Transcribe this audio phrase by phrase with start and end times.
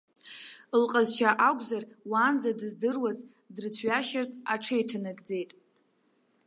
[0.81, 3.19] Лҟазшьа акәзар, уаанӡа дыздыруаз
[3.55, 5.51] дрыцәҩашьартә, аҽеиҭанакӡеит.